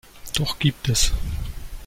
Doch 0.35 0.57
gibt 0.57 0.89
es. 0.89 1.11